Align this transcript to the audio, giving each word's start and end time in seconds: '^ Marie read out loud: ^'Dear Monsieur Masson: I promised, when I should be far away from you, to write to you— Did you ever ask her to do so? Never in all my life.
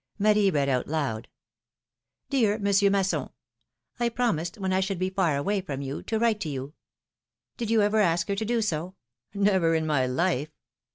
'^ 0.19 0.19
Marie 0.19 0.49
read 0.49 0.67
out 0.67 0.87
loud: 0.87 1.27
^'Dear 2.31 2.59
Monsieur 2.59 2.89
Masson: 2.89 3.29
I 3.99 4.09
promised, 4.09 4.57
when 4.57 4.73
I 4.73 4.79
should 4.79 4.97
be 4.97 5.11
far 5.11 5.37
away 5.37 5.61
from 5.61 5.83
you, 5.83 6.01
to 6.01 6.17
write 6.17 6.39
to 6.39 6.49
you— 6.49 6.73
Did 7.57 7.69
you 7.69 7.83
ever 7.83 7.99
ask 7.99 8.27
her 8.27 8.35
to 8.35 8.43
do 8.43 8.63
so? 8.63 8.95
Never 9.35 9.75
in 9.75 9.83
all 9.83 9.87
my 9.89 10.07
life. 10.07 10.49